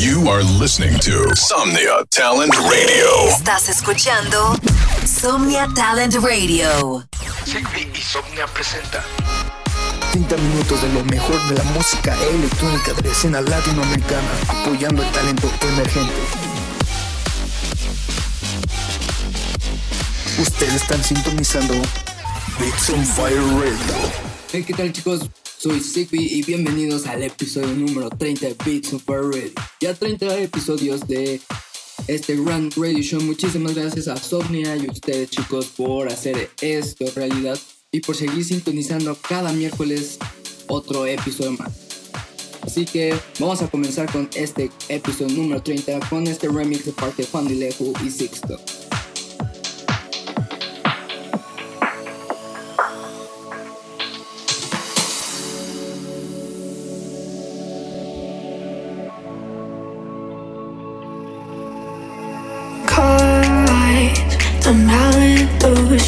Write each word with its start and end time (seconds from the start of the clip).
You 0.00 0.30
are 0.30 0.42
listening 0.58 0.98
to 1.00 1.36
Somnia 1.36 2.06
Talent 2.08 2.54
Radio. 2.54 3.28
Estás 3.28 3.68
escuchando 3.68 4.56
Somnia 5.04 5.68
Talent 5.74 6.14
Radio. 6.14 7.04
Sigby 7.44 7.86
y 7.92 8.00
Somnia 8.00 8.46
presenta 8.46 9.04
30 10.12 10.36
minutos 10.38 10.80
de 10.80 10.88
lo 10.94 11.04
mejor 11.04 11.36
de 11.50 11.56
la 11.56 11.64
música 11.74 12.16
electrónica 12.30 12.94
de 12.94 13.02
la 13.02 13.12
escena 13.12 13.40
latinoamericana, 13.42 14.28
apoyando 14.48 15.02
el 15.02 15.12
talento 15.12 15.52
emergente. 15.60 16.14
Ustedes 20.38 20.74
están 20.76 21.04
sintonizando 21.04 21.74
Beats 22.58 22.88
on 22.88 23.04
Fire 23.04 23.36
Radio. 23.36 24.12
Hey, 24.50 24.64
¿qué 24.66 24.72
tal 24.72 24.90
chicos? 24.94 25.28
Soy 25.60 25.78
Sigby 25.80 26.26
y 26.26 26.42
bienvenidos 26.42 27.04
al 27.04 27.22
episodio 27.22 27.68
número 27.74 28.08
30 28.08 28.46
de 28.46 28.56
Beats 28.64 28.94
on 28.94 29.00
Fire 29.00 29.24
Radio. 29.24 29.52
Ya 29.78 29.92
30 29.92 30.38
episodios 30.38 31.06
de 31.06 31.38
este 32.06 32.34
Grand 32.36 32.72
Radio 32.78 33.02
Show. 33.02 33.20
Muchísimas 33.20 33.74
gracias 33.74 34.08
a 34.08 34.16
Somnia 34.16 34.74
y 34.78 34.86
a 34.86 34.90
ustedes 34.90 35.28
chicos 35.28 35.66
por 35.76 36.08
hacer 36.08 36.48
esto 36.62 37.04
realidad 37.14 37.58
y 37.92 38.00
por 38.00 38.16
seguir 38.16 38.42
sintonizando 38.42 39.14
cada 39.28 39.52
miércoles 39.52 40.18
otro 40.66 41.04
episodio 41.04 41.52
más. 41.52 41.72
Así 42.62 42.86
que 42.86 43.14
vamos 43.38 43.60
a 43.60 43.68
comenzar 43.68 44.10
con 44.10 44.30
este 44.34 44.70
episodio 44.88 45.36
número 45.36 45.62
30 45.62 46.00
con 46.08 46.26
este 46.26 46.48
remix 46.48 46.86
de 46.86 46.92
parte 46.92 47.20
de 47.20 47.28
Juan 47.28 47.46
Dilejo 47.46 47.92
y 48.02 48.10
Sixto. 48.10 48.58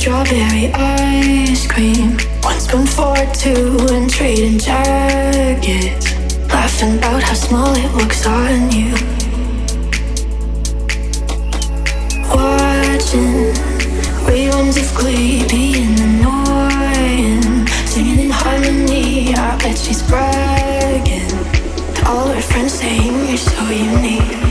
Strawberry 0.03 0.69
ice 0.75 1.65
cream. 1.69 2.19
One 2.43 2.59
spoon 2.59 2.87
for 2.89 3.15
two 3.35 3.77
and 3.93 4.11
trading 4.11 4.59
jackets. 4.59 6.13
Laughing 6.49 6.99
about 6.99 7.23
how 7.23 7.35
small 7.35 7.73
it 7.77 7.89
looks 7.95 8.27
on 8.27 8.73
you. 8.73 8.91
Watching 12.35 13.55
reruns 14.27 14.77
of 14.83 14.93
Glee 14.99 15.47
being 15.49 15.95
annoying. 16.01 17.69
Singing 17.87 18.25
in 18.25 18.31
harmony, 18.31 19.33
I 19.37 19.57
bet 19.59 19.79
she's 19.79 20.03
bragging. 20.03 21.31
All 22.07 22.27
her 22.27 22.43
friends 22.43 22.73
saying 22.73 23.29
you're 23.29 23.37
so 23.37 23.71
unique. 23.71 24.42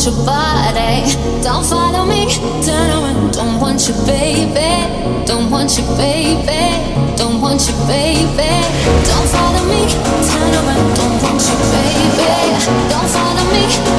want 0.00 0.16
your 0.16 0.26
body. 0.26 1.42
Don't 1.42 1.64
follow 1.64 2.06
me. 2.06 2.26
Turn 2.64 2.90
around. 2.90 3.32
Don't 3.32 3.60
want 3.60 3.86
you, 3.88 3.94
baby. 4.06 5.26
Don't 5.26 5.50
want 5.50 5.76
you, 5.76 5.84
baby. 5.96 7.16
Don't 7.16 7.40
want 7.40 7.60
you, 7.68 7.74
baby. 7.86 8.50
Don't 9.04 9.28
follow 9.28 9.64
me. 9.68 9.84
Turn 10.30 10.54
around. 10.54 10.96
Don't 10.96 11.22
want 11.22 11.42
you, 11.42 11.56
baby. 11.72 12.30
Don't 12.88 13.08
follow 13.08 13.44
me. 13.52 13.89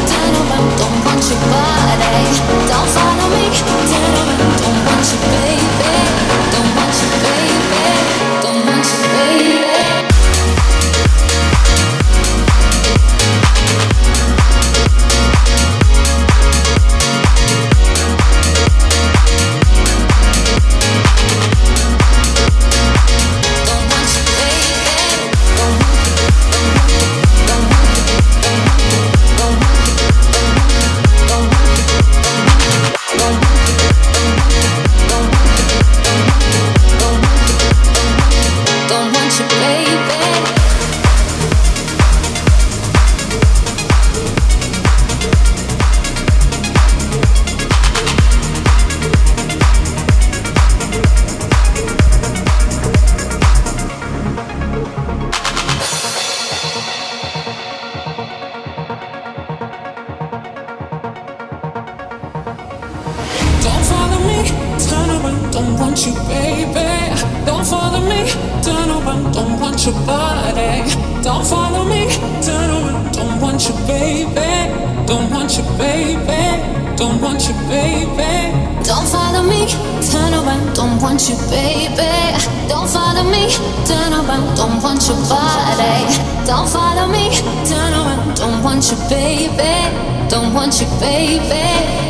Don't 90.30 90.54
want 90.54 90.80
you, 90.80 90.86
baby. 91.00 91.42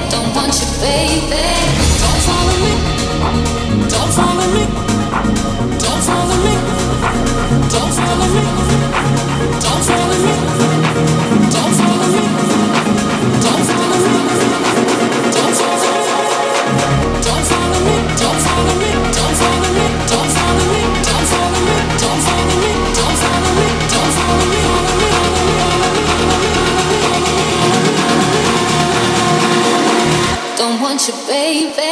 Don't 0.09 0.35
want 0.35 0.53
you, 0.59 0.67
baby. 0.81 1.47
Don't 2.01 2.21
follow 2.27 2.55
me. 2.59 2.73
Don't 3.89 4.11
follow 4.11 4.47
me. 4.51 4.63
Don't 5.79 6.01
follow 6.03 6.37
me. 6.43 6.53
Don't 7.69 7.93
follow 7.93 8.27
me. 8.35 8.43
Don't 9.61 9.83
follow 9.85 10.25
me. 10.25 10.40
baby. 31.51 31.90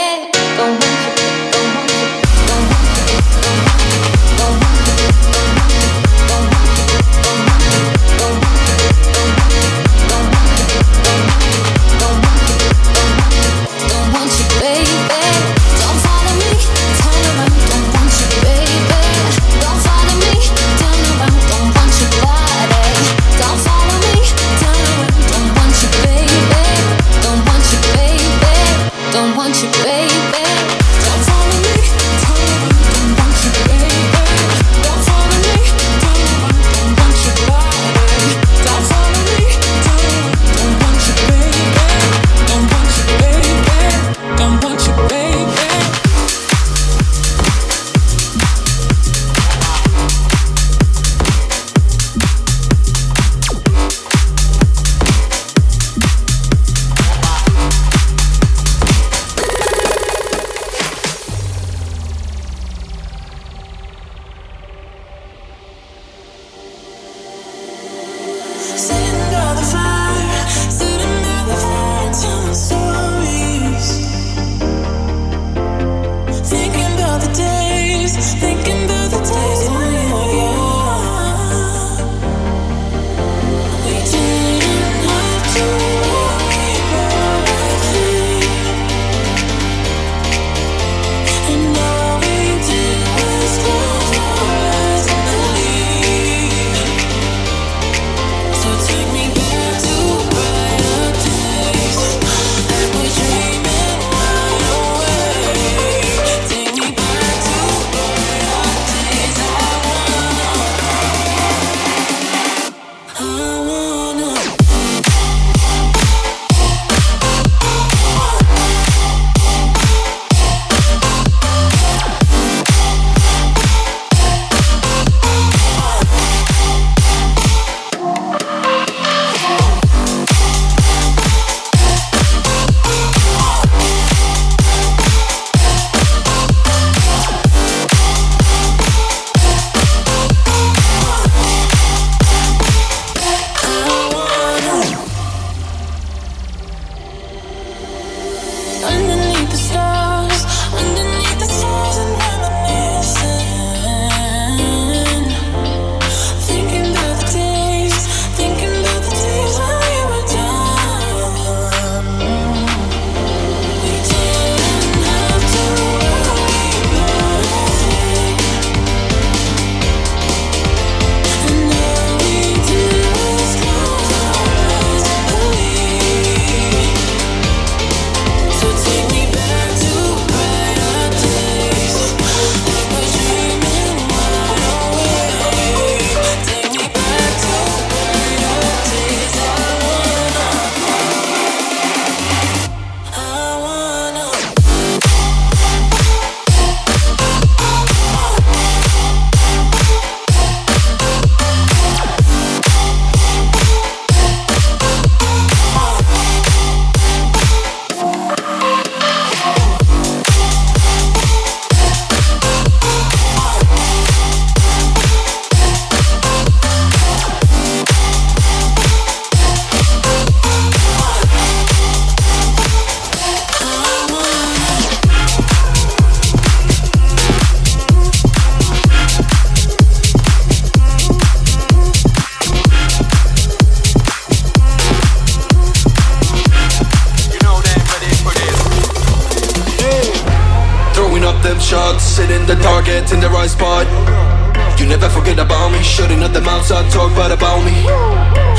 Me, 245.80 245.86
shutting 245.86 246.22
up 246.24 246.34
the 246.34 246.42
mouths 246.42 246.72
I 246.72 246.88
talk 246.90 247.16
bad 247.16 247.32
about 247.32 247.64
me. 247.64 247.72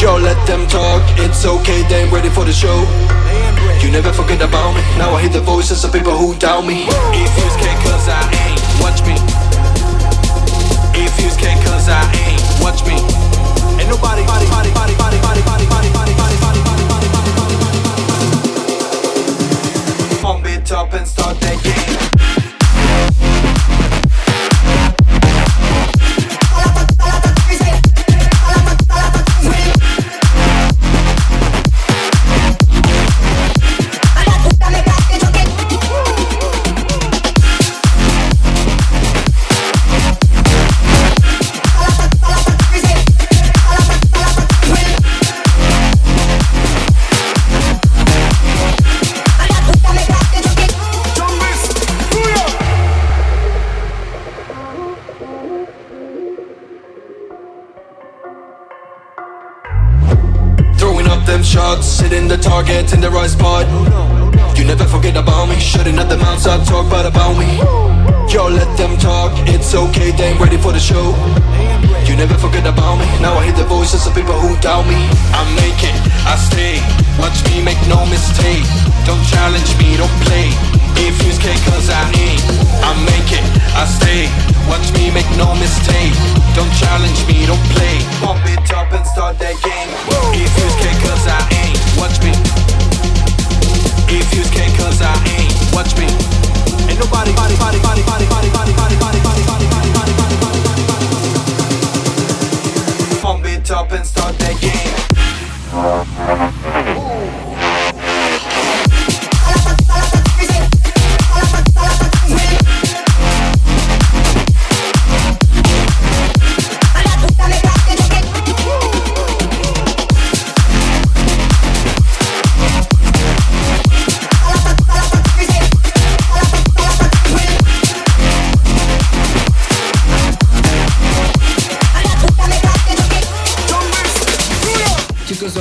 Yo, 0.00 0.17
let 0.17 0.41
them 0.47 0.67
talk, 0.67 1.03
it's 1.21 1.45
okay, 1.45 1.83
they 1.89 2.03
ain't 2.05 2.12
ready 2.12 2.31
for 2.31 2.45
the 2.45 2.53
show. 2.53 2.87
You 3.85 3.91
never 3.91 4.12
forget 4.12 4.41
about 4.41 4.75
me, 4.75 4.83
now 4.97 5.12
I 5.15 5.21
hear 5.21 5.31
the 5.31 5.41
voices 5.41 5.85
of 5.85 5.93
people 5.93 6.17
who 6.17 6.35
doubt 6.39 6.65
me. 6.65 6.87
If 7.12 7.33
you 7.37 7.49
scared 7.53 7.79
cause 7.85 8.09
I 8.09 8.25
ain't, 8.49 8.61
watch 8.81 9.05
me. 9.05 9.17
If 10.97 11.12
you 11.21 11.29
scared 11.31 11.61
cause 11.65 11.89
I 11.89 12.00
ain't, 12.25 12.41
watch 12.65 12.85
me. 12.89 12.97
Ain't 13.77 13.89
nobody, 13.89 14.25
body, 14.25 14.49
body, 14.49 14.73
body, 14.73 14.95
body, 14.97 15.19
body, 15.21 15.41
body, 15.45 15.69
body, 15.69 15.93
body, 15.93 16.17
body, 16.17 16.41
body, 16.41 16.61
body, 16.65 16.85
body, 16.89 16.89
body, 16.89 17.09
body, 17.12 17.33
body, 17.37 17.57
body. 17.61 18.29
Pump 20.23 20.47
it 20.47 20.73
up 20.73 20.93
and 20.93 21.07
start 21.07 21.39
that 21.41 21.57
game. 21.62 21.81
Throwing 22.00 22.20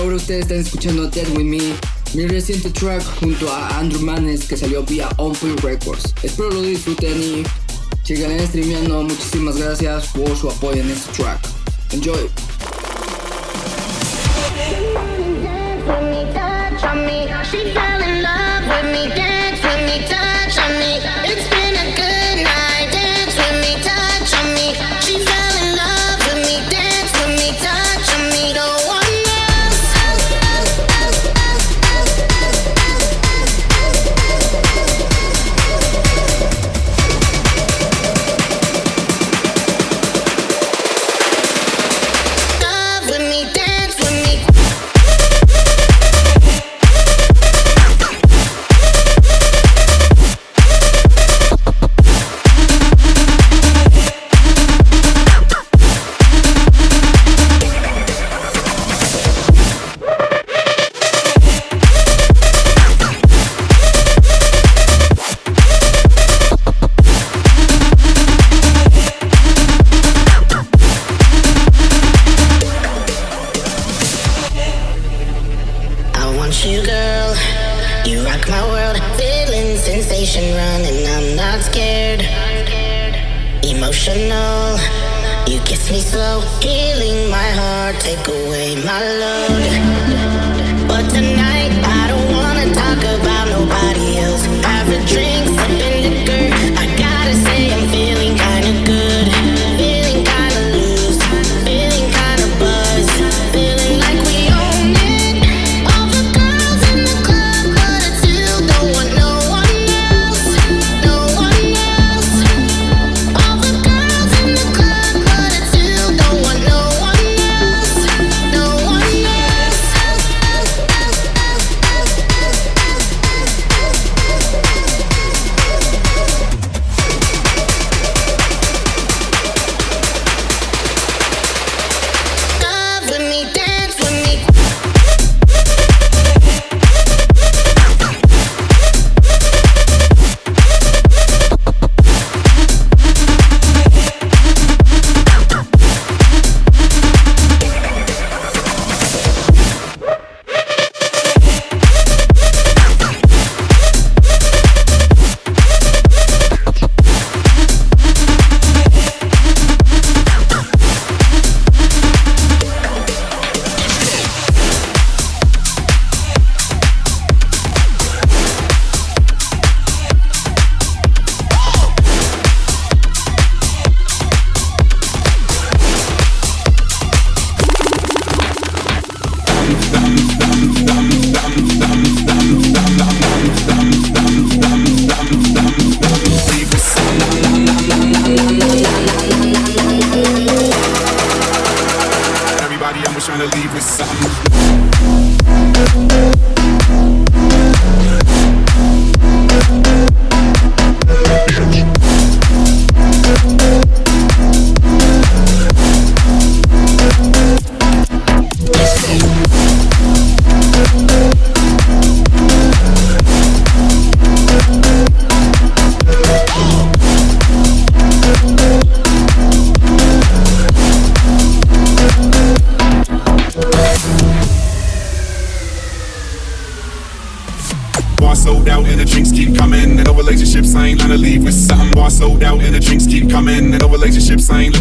ahora 0.10 0.18
ustedes 0.18 0.42
están 0.42 0.58
escuchando 0.58 1.08
Dead 1.08 1.28
With 1.38 1.44
Me, 1.44 1.76
mi 2.16 2.26
reciente 2.26 2.72
track 2.72 3.04
junto 3.20 3.48
a 3.54 3.78
Andrew 3.78 4.02
Manes 4.02 4.44
que 4.48 4.58
salió 4.58 4.82
vía 4.82 5.08
On 5.18 5.34
Point 5.34 5.60
Records. 5.60 6.16
Espero 6.24 6.50
lo 6.50 6.64
disfruten 6.64 7.22
y 7.22 7.44
sigan 8.04 8.40
streameando. 8.48 9.04
Muchísimas 9.04 9.58
gracias 9.58 10.08
por 10.08 10.36
su 10.36 10.50
apoyo 10.50 10.82
en 10.82 10.90
este 10.90 11.12
track. 11.22 11.40
Enjoy. 11.92 12.49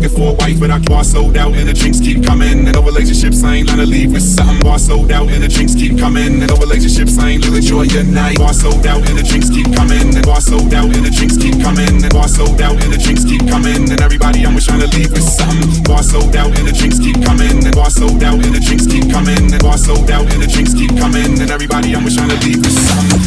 Looking 0.09 0.25
for 0.25 0.33
a 0.33 0.35
wife, 0.35 0.61
but 0.61 0.71
I 0.71 0.79
bar 0.79 1.05
sold 1.05 1.37
out 1.37 1.55
and 1.55 1.68
the 1.68 1.73
drinks 1.73 2.01
keep 2.01 2.25
coming. 2.25 2.66
And 2.66 2.73
no 2.73 2.83
relationships, 2.83 3.42
I 3.42 3.57
ain't 3.57 3.68
to 3.68 3.87
leave 3.87 4.12
with 4.12 4.23
something. 4.23 4.62
Bar 4.62 4.79
sold 4.79 5.11
out 5.12 5.29
and 5.29 5.42
the 5.42 5.49
drinks 5.49 5.75
keep 5.75 5.99
coming. 5.99 6.40
And 6.40 6.49
no 6.49 6.57
relationships, 6.57 7.18
I 7.18 7.31
ain't 7.31 7.44
looking 7.44 7.59
enjoy 7.59 7.83
your 7.83 8.05
night. 8.05 8.38
Bar 8.38 8.53
sold 8.53 8.87
out 8.87 9.09
and 9.09 9.18
the 9.18 9.23
drinks 9.23 9.51
keep 9.51 9.75
coming. 9.75 10.14
And 10.14 10.25
bar 10.25 10.40
sold 10.40 10.73
out 10.75 10.94
and 10.94 11.05
the 11.05 11.11
drinks 11.11 11.37
keep 11.37 11.61
coming. 11.61 12.05
And 12.05 12.12
bar 12.12 12.29
sold 12.29 12.61
out 12.61 12.83
and 12.83 12.92
the 12.92 12.99
drinks 12.99 13.25
keep 13.25 13.49
coming. 13.49 13.90
And 13.90 14.01
everybody 14.01 14.44
I'm 14.44 14.59
trying 14.59 14.81
to 14.81 14.88
leave 14.97 15.12
with 15.12 15.25
something. 15.25 15.85
Bar 15.85 16.03
sold 16.03 16.37
out 16.37 16.57
and 16.59 16.68
the 16.68 16.73
drinks 16.73 16.99
keep 16.99 17.23
coming. 17.25 17.64
And 17.64 17.75
bar 17.75 17.90
sold 17.90 18.23
out 18.23 18.38
and 18.44 18.55
the 18.55 18.61
drinks 18.61 18.87
keep 18.87 19.11
coming. 19.11 19.53
And 19.53 19.62
bar 19.62 19.79
sold 19.79 20.11
out 20.11 20.31
and 20.33 20.42
the 20.42 20.49
drinks 20.49 20.75
keep 20.75 20.97
coming. 20.99 21.40
And 21.40 21.51
everybody 21.51 21.94
I'm 21.94 22.07
trying 22.09 22.31
to 22.31 22.38
leave 22.47 22.61
with 22.62 22.77
something. 22.77 23.23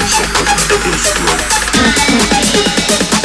Cause 0.00 0.22
I 0.22 0.80
move 0.86 0.98
so 3.14 3.19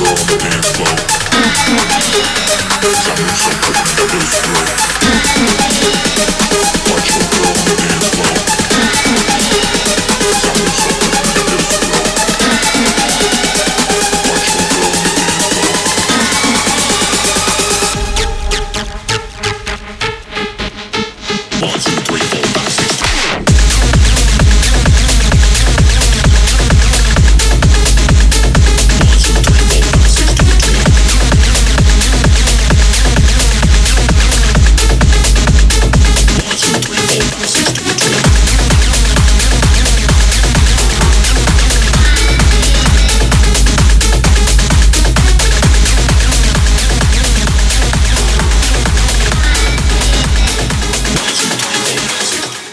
move 0.00 0.18
so 3.36 3.50
quick 3.60 3.76
and 3.76 3.94
I 3.94 4.06
got 6.40 6.49